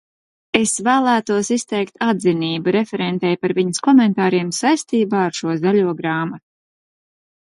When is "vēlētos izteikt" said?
0.85-1.93